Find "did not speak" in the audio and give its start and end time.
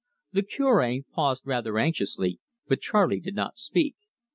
3.19-3.97